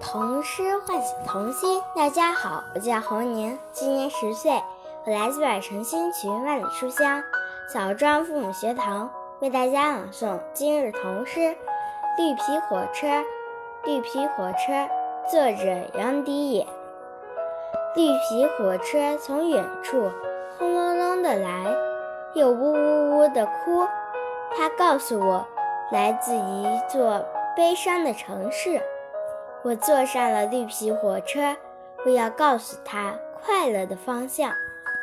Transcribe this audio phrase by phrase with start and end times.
[0.00, 1.80] 童诗唤醒童心。
[1.94, 4.50] 大家好，我叫侯宁，今年十岁，
[5.04, 7.22] 我来自百城新群万里书香
[7.72, 9.10] 枣庄父母学堂，
[9.40, 11.40] 为大家朗诵今日童诗
[12.16, 13.06] 《绿皮火车》。
[13.84, 14.88] 绿皮火车，
[15.30, 16.66] 作者杨迪也。
[17.94, 20.10] 绿皮火车从远处
[20.58, 21.74] 轰隆隆的来，
[22.34, 23.86] 又呜呜呜的哭。
[24.56, 25.46] 它告诉我，
[25.92, 27.24] 来自一座
[27.56, 28.82] 悲伤的城市。
[29.62, 31.54] 我坐上了绿皮火车，
[32.06, 34.54] 我要告诉他快乐的方向。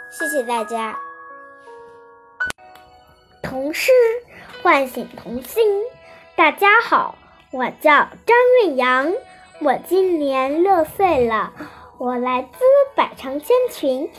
[0.10, 0.98] 谢谢大家。
[3.44, 3.92] 童诗
[4.64, 5.84] 唤醒童心。
[6.36, 7.16] 大家好，
[7.52, 9.14] 我叫张月阳，
[9.62, 11.54] 我今年六岁了，
[12.00, 12.58] 我来自
[12.96, 14.10] 百城千群，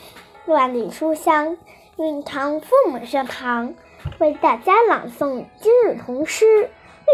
[0.47, 1.57] 万里书香
[1.97, 3.75] 运堂父母学堂，
[4.19, 6.45] 为大家朗诵今日童诗《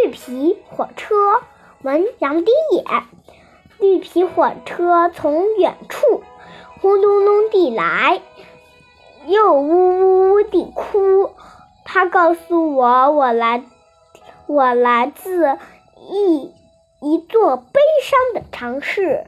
[0.05, 1.15] 绿皮火车》。
[1.85, 2.83] 文杨迪也，
[3.79, 6.23] 绿皮火车从远处
[6.81, 8.23] 轰隆隆地来，
[9.27, 11.31] 又呜呜地哭。
[11.85, 13.63] 它告诉我，我来，
[14.47, 15.59] 我来自
[15.99, 16.55] 一
[17.03, 19.27] 一座悲伤的城市。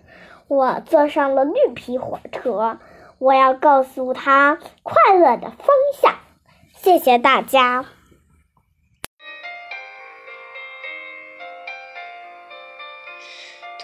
[0.48, 2.78] 我坐上了绿皮火车，
[3.18, 5.68] 我要告诉他快乐的方
[6.00, 6.14] 向。
[6.72, 7.84] 谢谢大家。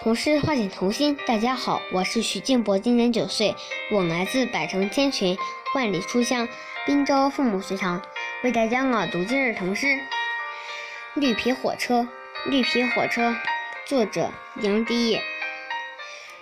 [0.03, 1.17] 童诗唤醒童心。
[1.25, 3.55] 大家好，我是徐静博，今年九岁，
[3.89, 5.37] 我来自百城千群，
[5.73, 6.45] 万里书香
[6.85, 8.01] 滨州父母学堂，
[8.43, 9.87] 为大家朗读今日童诗
[11.13, 12.01] 《绿皮火车》。
[12.49, 13.33] 绿皮火车，
[13.85, 14.29] 作者
[14.61, 15.21] 杨迪也。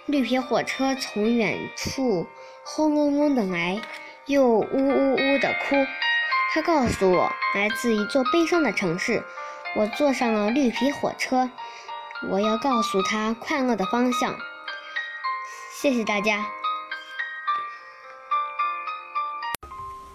[0.07, 2.25] 绿皮火车从远处
[2.63, 3.79] 轰隆隆的来，
[4.25, 5.75] 又呜呜呜的哭。
[6.51, 9.23] 它告诉我，来自一座悲伤的城市。
[9.75, 11.51] 我坐上了绿皮火车。
[12.29, 14.35] 我要告诉他快乐的方向。
[15.73, 16.45] 谢谢大家。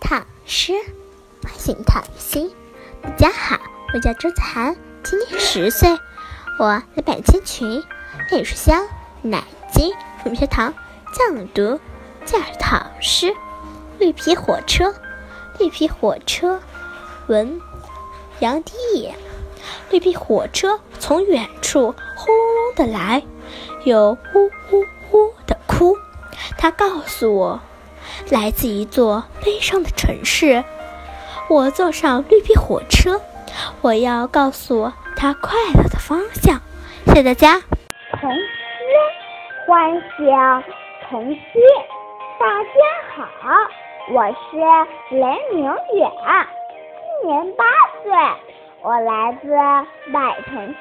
[0.01, 0.73] 唐诗
[1.43, 2.55] 唤醒童心。
[3.03, 3.59] 大家好，
[3.93, 5.99] 我叫周子涵，今年十岁，
[6.61, 7.83] 我来百千群
[8.31, 8.87] 美书香
[9.23, 9.43] 南
[9.73, 9.93] 京
[10.23, 10.73] 父母学堂
[11.13, 11.81] 讲读
[12.25, 13.27] 讲唐诗
[13.99, 14.91] 《绿皮火车》。
[15.59, 16.61] 绿皮火车，
[17.27, 17.61] 文
[18.39, 19.17] 杨迪也。
[19.91, 23.23] 绿皮火车从远处轰隆隆的来，
[23.85, 24.81] 又呜呜
[25.13, 25.95] 呜的哭。
[26.59, 27.61] 它告诉我，
[28.31, 30.65] 来自一座悲伤的城市。
[31.49, 33.21] 我坐上绿皮火车，
[33.83, 36.61] 我要告诉它快乐的方向。
[37.07, 37.61] 谢谢大家。
[38.19, 38.41] 童诗
[39.67, 40.63] 欢笑
[41.09, 41.39] 童心。
[42.39, 42.69] 大家
[43.15, 43.51] 好，
[44.13, 46.11] 我是雷明远，
[47.23, 47.65] 今年八
[48.03, 48.13] 岁。
[48.83, 49.49] 我来自
[50.13, 50.75] 百城千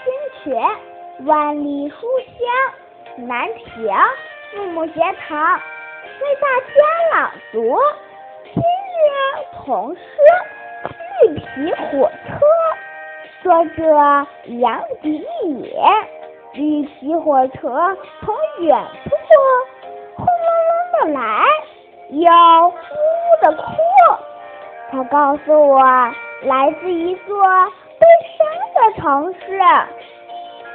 [0.44, 0.54] 群，
[1.24, 1.96] 万里书
[2.28, 3.90] 香南平
[4.52, 5.56] 父母学堂，
[6.20, 6.74] 为大家
[7.14, 7.80] 朗读
[8.54, 9.06] 今日
[9.56, 10.02] 童诗
[11.24, 12.46] 《绿皮火车》，
[13.42, 13.82] 作者
[14.60, 15.26] 杨迪
[15.62, 15.82] 也。
[16.54, 19.10] 绿皮火车从远处
[20.18, 20.34] 轰隆
[20.68, 21.46] 隆的来，
[22.10, 23.64] 又呜呜的哭。
[24.92, 25.80] 它告诉我，
[26.44, 27.42] 来自一座。
[27.98, 28.06] 悲
[28.38, 29.58] 伤的城市，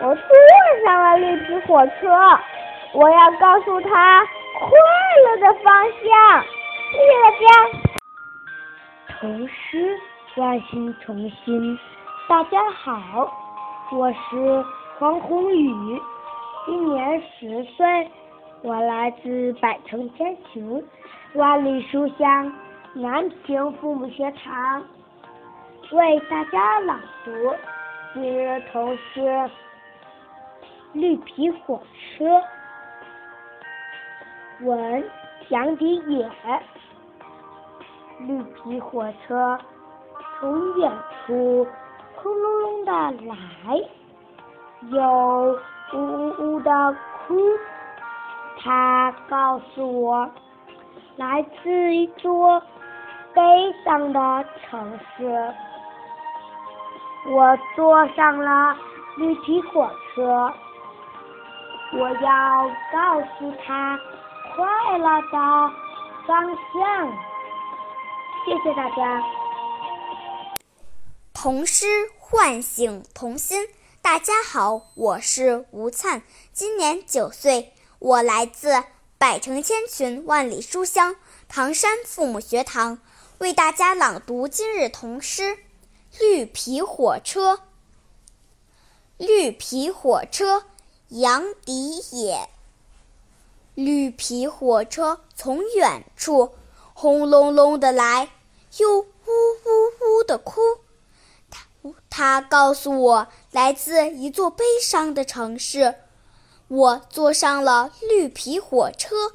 [0.03, 0.25] 我坐
[0.83, 2.09] 上了绿皮火车，
[2.95, 4.25] 我要告诉他
[4.59, 4.71] 快
[5.27, 6.43] 乐的方向。
[6.91, 7.47] 谢谢大家。
[9.21, 9.95] 童诗
[10.35, 11.79] 唤醒童心。
[12.27, 13.31] 大家好，
[13.93, 14.65] 我是
[14.99, 16.01] 黄宏宇，
[16.65, 18.11] 今年十岁，
[18.63, 20.83] 我来自百城千群，
[21.35, 22.51] 万里书香
[22.95, 24.83] 南平父母学堂。
[25.93, 27.31] 为大家朗读
[28.15, 29.21] 今日童诗
[30.93, 31.81] 《绿皮火
[32.17, 32.25] 车》。
[34.67, 35.05] 文
[35.49, 36.31] 杨迪也。
[38.21, 39.59] 绿皮火车
[40.39, 40.93] 从远
[41.27, 41.67] 处
[42.17, 42.93] 轰隆隆的
[43.25, 43.81] 来，
[44.91, 45.59] 又
[45.95, 46.95] 呜呜呜的
[47.27, 47.35] 哭。
[48.59, 50.29] 它告诉我，
[51.17, 52.63] 来自一座
[53.33, 53.43] 悲
[53.83, 55.55] 伤的城市。
[57.31, 58.77] 我坐上了
[59.17, 60.53] 绿皮火车，
[61.93, 63.99] 我要告诉他
[64.55, 65.75] 快乐的
[66.25, 67.13] 方向。
[68.45, 69.21] 谢谢大家。
[71.35, 73.67] 童诗唤醒童心。
[74.01, 76.23] 大家好，我是吴灿，
[76.53, 78.85] 今年九岁，我来自
[79.19, 81.17] 百城千群，万里书香
[81.49, 83.01] 唐山父母学堂，
[83.39, 85.59] 为大家朗读今日童诗。
[86.21, 87.61] 绿皮火车，
[89.19, 90.65] 绿皮火车，
[91.11, 92.49] 杨迪也。
[93.75, 96.55] 绿皮火车从远处
[96.93, 98.31] 轰隆隆的来，
[98.79, 100.61] 又呜呜呜的哭。
[101.51, 101.67] 他
[102.09, 105.95] 他告诉我，来自一座悲伤的城市。
[106.69, 109.33] 我坐上了绿皮火车，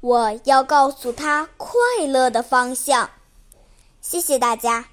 [0.00, 1.76] 我要告诉他快
[2.06, 3.10] 乐的方向。
[4.00, 4.90] 谢谢大家。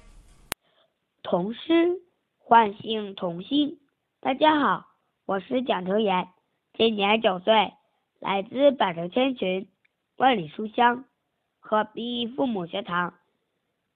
[1.22, 2.02] 童诗
[2.38, 3.78] 唤醒童心。
[4.20, 4.89] 大家好，
[5.30, 6.26] 我是蒋成言，
[6.72, 7.72] 今年九岁，
[8.18, 9.68] 来自百城千群，
[10.16, 11.04] 万里书香，
[11.60, 13.14] 鹤壁父母学堂，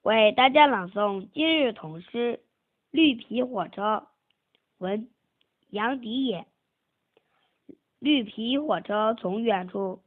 [0.03, 2.37] 为大家朗诵今日童诗
[2.93, 3.83] 《绿皮火车》。
[4.79, 5.11] 文
[5.71, 6.47] 杨迪也。
[7.99, 10.03] 绿皮火车从远处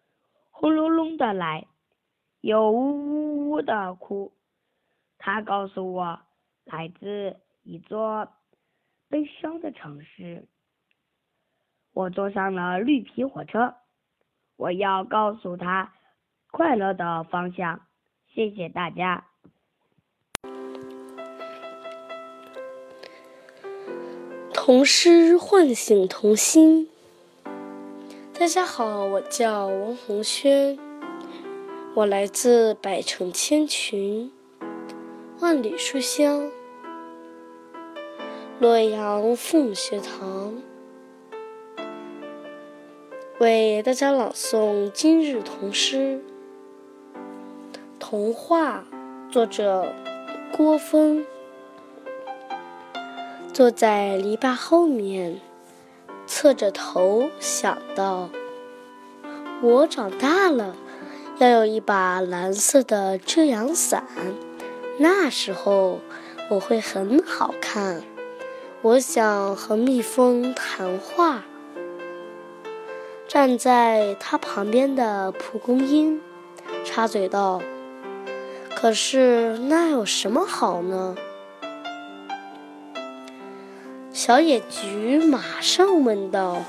[0.50, 1.68] 轰隆隆的来，
[2.40, 4.32] 又呜呜呜的哭。
[5.18, 6.22] 他告诉我，
[6.64, 8.30] 来自一座
[9.10, 10.48] 悲伤的城市。
[11.98, 13.74] 我坐上了绿皮火车，
[14.56, 15.94] 我要告诉他
[16.52, 17.88] 快乐的方向。
[18.32, 19.26] 谢谢大家。
[24.54, 26.88] 童诗唤醒童心。
[28.40, 30.78] 大家好，我叫王红轩，
[31.96, 34.32] 我来自百城千群，
[35.42, 36.52] 万里书香，
[38.60, 40.62] 洛阳父母学堂，
[43.40, 46.24] 为大家朗诵今日童诗。
[48.00, 48.84] 童话，
[49.32, 49.94] 作者
[50.52, 51.24] 郭峰，
[53.54, 55.40] 坐在篱笆后面。
[56.26, 58.32] 侧着头想到：
[59.62, 60.76] 我长大了，
[61.38, 64.04] 要有一把蓝色的遮阳伞，
[64.98, 66.00] 那时候
[66.50, 68.02] 我会很好看。
[68.82, 71.44] 我想和蜜蜂谈话。
[73.28, 76.22] 站在他旁边的蒲公英
[76.86, 77.62] 插嘴道
[78.74, 81.16] ：“可是那有什么好呢？”
[84.14, 86.64] 小野菊马上问道：“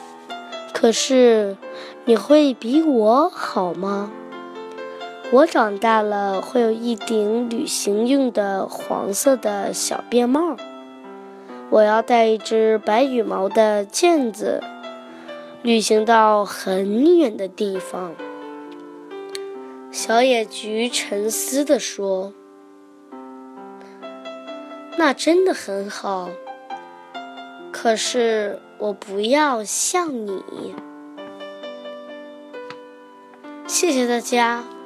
[0.75, 1.57] 可是
[2.05, 4.11] 你会比我好吗？
[5.31, 10.57] 我长大了会有一顶旅行用的黄色的小便帽，
[11.71, 14.61] 我要带一只白羽毛的毽子，
[15.63, 18.15] 旅行到很远的地方。”
[19.91, 22.33] 小野菊沉思地说
[24.97, 26.31] ：“那真的很好。”
[27.73, 30.75] 可是我不要像你。
[33.67, 34.78] 谢谢大家。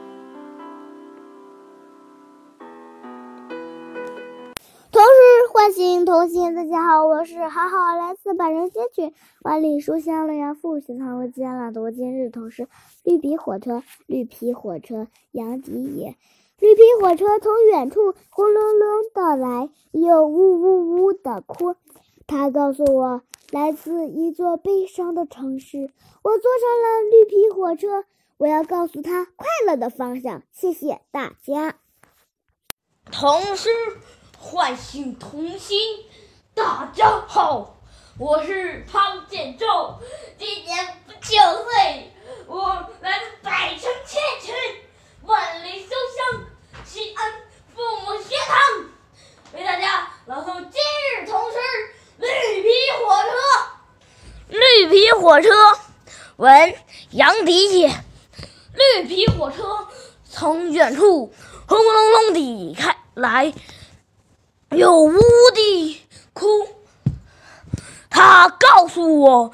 [6.12, 12.64] 唤醒童心，大家好，我是好好来自百人千群，万里书香洛阳父学堂为大家朗读今日童诗
[13.02, 13.78] 《绿皮火车》。
[14.06, 16.14] 绿皮火车，杨迪也。
[16.58, 21.76] 绿皮火车从远处轰隆隆的来，又呜呜呜的哭。
[22.26, 25.90] 他告诉我，来自一座悲伤的城市。
[26.22, 28.04] 我坐上了绿皮火车，
[28.36, 30.42] 我要告诉他快乐的方向。
[30.52, 31.76] 谢谢大家。
[33.10, 33.70] 童诗
[34.42, 35.78] 唤醒童心。
[36.52, 37.76] 大家好，
[38.18, 39.66] 我是庞建州，
[40.36, 40.84] 今年
[41.20, 42.12] 九岁，
[42.48, 44.52] 我来自百城千群，
[45.22, 46.40] 万里书香，
[46.84, 47.32] 西安
[47.72, 48.84] 父母学堂，
[49.54, 50.80] 为大家朗诵今
[51.22, 51.56] 日童诗。
[52.18, 55.50] 绿皮火车，绿皮火车，
[56.36, 56.74] 文
[57.12, 57.88] 杨迪也。
[58.74, 59.86] 绿皮火车
[60.28, 61.32] 从远处
[61.68, 63.52] 轰隆隆地开来，
[64.72, 65.20] 又呜
[65.54, 66.02] 地
[66.32, 66.46] 哭。
[68.08, 69.52] 他告诉我，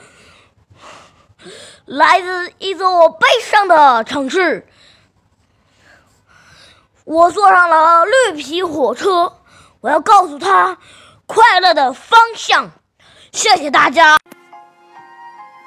[1.84, 4.66] 来自一座悲伤的城市。
[7.04, 9.32] 我坐上了绿皮火车，
[9.80, 10.78] 我要告诉他。
[11.26, 12.70] 快乐的方向，
[13.32, 14.18] 谢谢大家。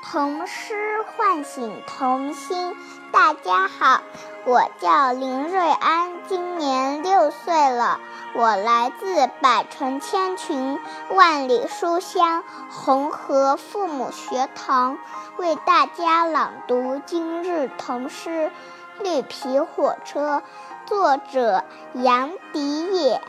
[0.03, 0.75] 童诗
[1.15, 2.75] 唤醒童心，
[3.12, 4.01] 大家好，
[4.46, 8.00] 我叫林瑞安，今年六岁了，
[8.33, 14.97] 我来自百城千群，万里书香红河父母学堂，
[15.35, 18.50] 为大家朗读今日童诗
[19.03, 20.38] 《绿皮火车》，
[20.88, 23.21] 作者杨迪也。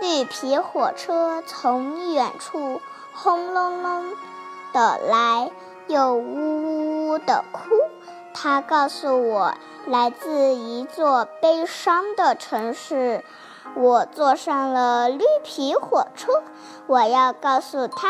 [0.00, 2.80] 绿皮火车从远处
[3.12, 4.12] 轰隆隆
[4.72, 5.50] 的来，
[5.88, 7.60] 又呜呜呜的哭。
[8.32, 9.54] 它告诉我，
[9.86, 13.24] 来自一座悲伤的城市。
[13.74, 16.30] 我坐上了绿皮火车，
[16.86, 18.08] 我要告诉他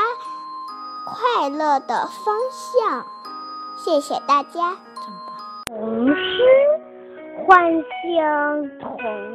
[1.06, 3.04] 快乐的方向。
[3.76, 4.76] 谢谢大家。
[5.66, 6.42] 童诗
[7.46, 9.34] 唤醒童心。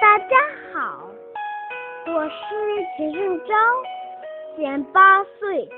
[0.00, 0.36] 大家
[0.72, 1.00] 好，
[2.06, 2.36] 我是
[2.96, 3.54] 钱胜昭，
[4.56, 5.68] 现八岁，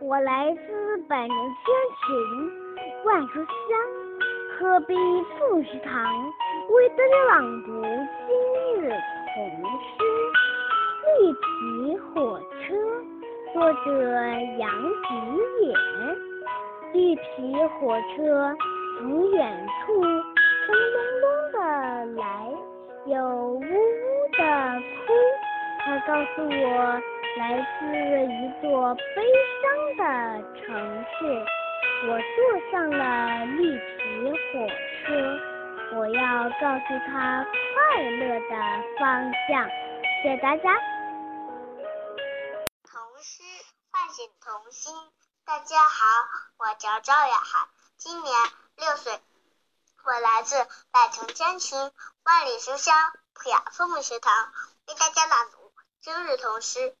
[0.00, 1.64] 我来自百年千
[1.96, 2.06] 群
[3.06, 3.78] 万书香
[4.58, 4.94] 河北
[5.38, 6.04] 凤食堂，
[6.68, 7.82] 为大家朗读
[8.26, 8.90] 今日
[9.34, 9.36] 童
[9.80, 9.88] 诗
[11.06, 12.74] 《绿皮火车》，
[13.52, 13.86] 作者
[14.58, 14.70] 杨
[15.08, 15.08] 迪
[15.64, 15.66] 也。
[16.92, 18.54] 绿皮火车
[18.98, 20.02] 从远处轰
[20.92, 21.58] 隆隆的
[22.20, 22.28] 来，
[23.06, 23.62] 又呜呜
[24.36, 24.40] 的
[25.06, 25.12] 哭。
[25.84, 27.00] 它告诉我，
[27.38, 27.42] 来
[27.78, 27.80] 自
[28.26, 29.22] 一座悲
[29.62, 29.64] 伤
[29.96, 30.04] 的
[30.60, 30.60] 城
[31.04, 31.18] 市。
[32.08, 32.38] 我坐
[32.72, 32.98] 上了
[33.46, 33.98] 绿皮
[34.52, 34.66] 火
[35.04, 35.08] 车，
[35.92, 37.44] 我要告诉他
[37.74, 38.54] 快乐的
[38.96, 39.68] 方向。
[40.22, 40.78] 谢谢大家。
[42.84, 43.42] 童诗
[43.90, 44.94] 唤醒童心。
[45.44, 46.06] 大家好，
[46.58, 48.32] 我叫赵雅涵，今年
[48.76, 49.20] 六岁，
[50.04, 51.76] 我来自百城千群
[52.22, 52.94] 万里书香
[53.32, 54.52] 普雅父母学堂，
[54.86, 56.78] 为大家朗读今日童诗《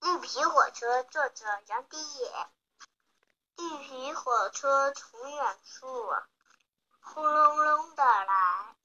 [0.00, 2.30] 绿皮火车》，作者杨迪野。
[3.58, 5.86] 绿皮火车从远处
[7.00, 8.76] 轰隆隆的来，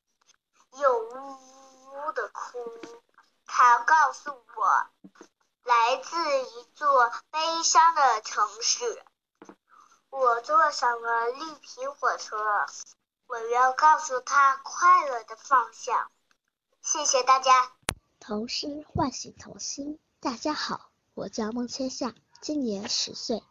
[0.79, 2.59] 又呜呜呜的哭，
[3.45, 4.87] 它告诉我。
[5.63, 9.03] 来自一座悲伤的城市，
[10.11, 12.37] 我坐上了绿皮火车，
[13.25, 16.11] 我要告诉他快乐的方向。
[16.83, 17.71] 谢谢大家。
[18.19, 19.99] 童诗唤醒童心。
[20.19, 23.41] 大家好，我叫孟千夏，今年十岁，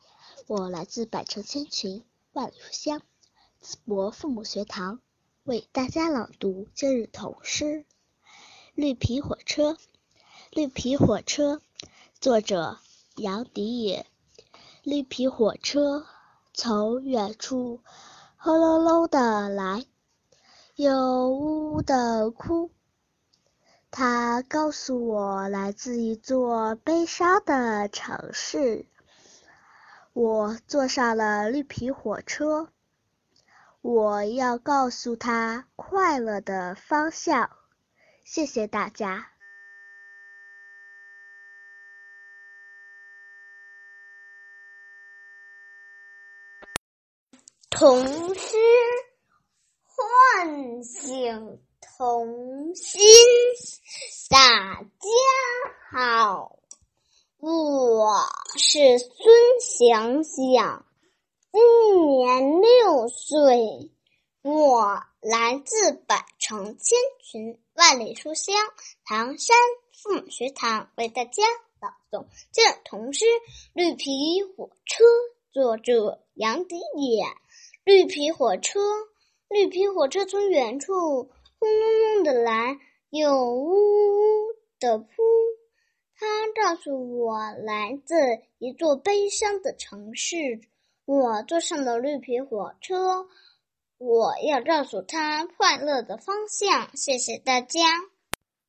[0.47, 3.03] 我来自百城千群万里书香
[3.65, 5.01] 淄博父母学堂，
[5.45, 7.65] 为大家朗读今日童诗
[8.75, 9.73] 《绿皮火车》。
[10.51, 11.63] 绿皮火车。
[12.21, 12.77] 作者
[13.17, 14.05] 杨迪也。
[14.83, 16.05] 绿皮火车
[16.53, 17.81] 从远处
[18.37, 19.87] 轰隆隆的来，
[20.77, 22.71] 又呜呜的哭。
[23.91, 28.85] 它告诉我来自一座悲伤的城市。
[30.13, 32.69] 我坐上了绿皮火车，
[33.85, 37.51] 我要告诉他快乐的方向。
[38.25, 39.31] 谢谢大家。
[47.69, 48.57] 童诗
[49.83, 53.03] 唤醒童心。
[54.31, 54.89] 大家
[55.93, 56.59] 好，
[57.37, 58.23] 我
[58.57, 59.11] 是孙
[59.61, 60.87] 想想，
[61.55, 61.63] 今
[62.09, 63.93] 年六岁，
[64.43, 68.57] 我来自百城千群万里书香
[69.05, 69.57] 唐山
[69.93, 71.45] 父母学堂，为大家
[71.81, 73.25] 朗诵这童诗
[73.73, 75.05] 《绿皮火车》，
[75.53, 77.25] 作者杨迪也。
[77.85, 78.81] 绿皮火车，
[79.49, 81.31] 绿皮火车从远处
[81.61, 82.77] 轰隆隆的来，
[83.11, 84.47] 又呜呜
[84.81, 85.07] 的扑。
[86.17, 86.27] 它
[86.61, 88.17] 告诉我来自
[88.59, 90.61] 一座悲伤的城市。
[91.07, 93.27] 我坐上了绿皮火车，
[93.99, 96.97] 我要告诉他快乐的方向。
[96.97, 97.81] 谢谢大家。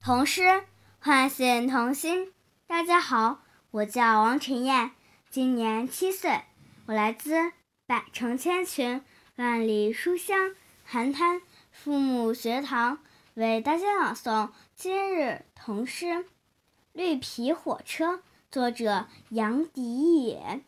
[0.01, 0.65] 童诗
[0.99, 2.33] 唤醒童心。
[2.67, 3.39] 大家好，
[3.71, 4.91] 我叫王晨燕，
[5.29, 6.41] 今年七岁，
[6.87, 7.53] 我来自。
[7.87, 9.01] 百城千群，
[9.37, 10.55] 万里书香。
[10.83, 12.99] 寒滩父母学堂
[13.35, 16.05] 为大家朗诵今日童诗
[16.91, 18.15] 《绿皮火车》，
[18.51, 20.61] 作者杨迪也。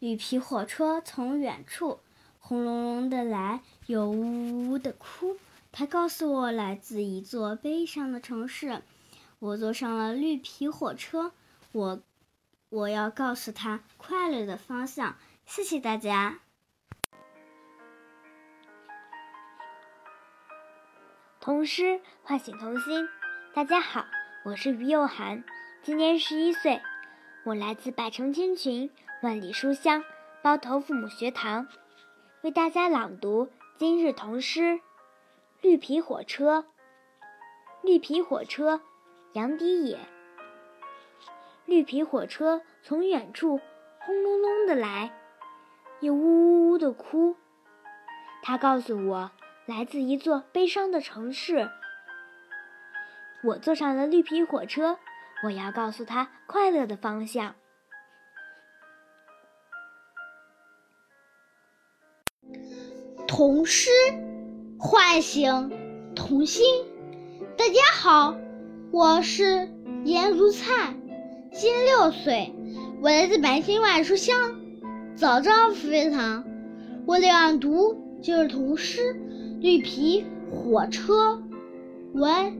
[0.00, 1.98] 绿皮火车从远处
[2.38, 5.36] 轰隆隆的来，又呜呜的哭。
[5.72, 8.82] 它告诉我来自一座悲伤的城市。
[9.40, 11.32] 我坐上了绿皮火车，
[11.72, 12.00] 我
[12.68, 15.16] 我要告诉他快乐的方向。
[15.44, 16.38] 谢谢大家。
[21.40, 23.08] 童诗唤醒童心。
[23.52, 24.06] 大家好，
[24.44, 25.42] 我是于又涵，
[25.82, 26.80] 今年十一岁，
[27.44, 30.04] 我来自百城千群万里书香
[30.42, 31.66] 包头父母学堂，
[32.42, 34.60] 为大家朗读今日童诗
[35.60, 36.60] 《绿皮火车》。
[37.82, 38.80] 绿皮火车，
[39.32, 39.98] 杨迪也。
[41.66, 43.60] 绿皮火车从远处
[43.98, 45.12] 轰隆隆的来，
[45.98, 47.36] 又呜呜呜的哭。
[48.42, 49.30] 它告诉我。
[49.66, 51.68] 来自一座悲伤的城市，
[53.44, 54.98] 我坐上了绿皮火车，
[55.44, 57.54] 我要告诉他快乐的方向。
[63.38, 63.88] 童诗
[64.80, 65.70] 唤醒
[66.16, 66.64] 童心。
[67.56, 68.36] 大家好，
[68.90, 69.68] 我是
[70.04, 70.96] 颜如灿，
[71.52, 72.52] 今六岁，
[73.00, 74.56] 我来自百姓万书香
[75.14, 76.44] 早上非常。
[77.06, 79.14] 我朗读就是童诗
[79.60, 81.34] 《绿皮火车》，
[82.14, 82.58] 文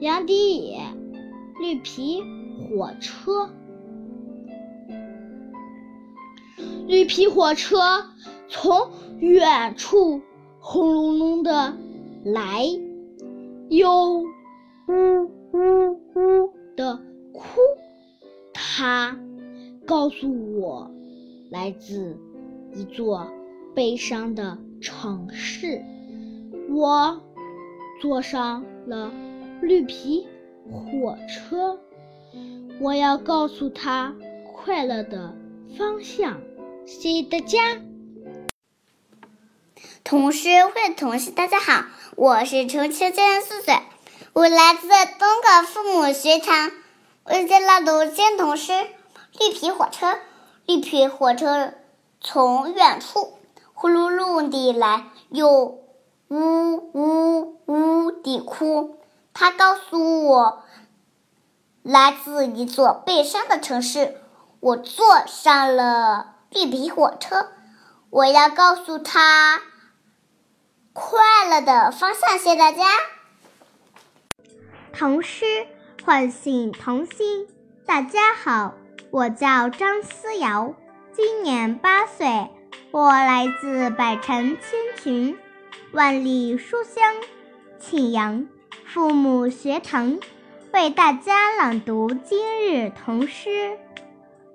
[0.00, 0.78] 杨迪野，
[1.60, 2.22] 《绿皮
[2.70, 3.32] 火车》。
[6.86, 7.76] 绿皮火车
[8.48, 8.72] 从
[9.18, 10.20] 远处
[10.58, 11.76] 轰隆隆的
[12.24, 12.64] 来，
[13.68, 14.24] 又呜
[15.52, 16.96] 呜呜的
[17.32, 17.60] 哭。
[18.54, 19.18] 它
[19.86, 20.90] 告诉我，
[21.50, 22.16] 来自
[22.74, 23.26] 一座
[23.74, 25.82] 悲伤的城市。
[26.70, 27.20] 我
[28.00, 29.12] 坐上了
[29.60, 30.26] 绿皮
[30.70, 31.78] 火车，
[32.80, 34.14] 我要告诉他
[34.52, 35.34] 快乐的
[35.76, 36.38] 方向。
[36.86, 37.87] 谢谢大家。
[40.04, 41.84] 童诗会童诗，大家好，
[42.16, 43.78] 我是秋秋，今年四岁，
[44.32, 46.70] 我来自东港父母学堂，
[47.24, 48.72] 为大家朗读《今童诗》。
[49.38, 50.18] 绿皮火车，
[50.66, 51.74] 绿皮火车
[52.20, 53.38] 从远处
[53.72, 55.50] 呼噜噜地来，又
[56.28, 58.98] 呜呜呜地哭。
[59.32, 60.64] 它告诉我，
[61.82, 64.20] 来自一座悲伤的城市。
[64.60, 66.34] 我坐上了。
[66.50, 67.48] 绿皮火车，
[68.10, 69.60] 我要告诉他
[70.94, 72.38] 快乐的方向。
[72.38, 72.84] 谢谢大家。
[74.92, 75.66] 童诗
[76.04, 77.46] 唤醒童心。
[77.84, 78.74] 大家好，
[79.10, 80.74] 我叫张思瑶，
[81.12, 82.48] 今年八岁，
[82.92, 85.38] 我来自百城千群、
[85.92, 87.14] 万里书香
[87.78, 88.48] 庆阳
[88.86, 90.18] 父母学堂，
[90.72, 93.50] 为大家朗读今日童诗《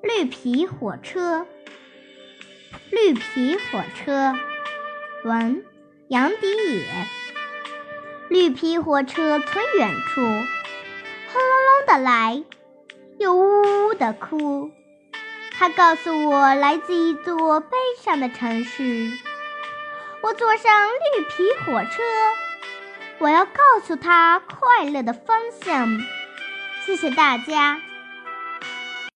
[0.01, 1.41] 绿皮火车》。
[2.91, 4.33] 绿皮火车，
[5.23, 5.63] 文
[6.07, 6.85] 杨迪野。
[8.29, 12.43] 绿皮火车从远处轰隆隆的来，
[13.19, 14.71] 又呜呜的哭。
[15.51, 19.11] 它告诉我，来自一座悲伤的城市。
[20.21, 22.01] 我坐上绿皮火车，
[23.19, 25.87] 我要告诉他快乐的方向。
[26.85, 27.79] 谢谢大家。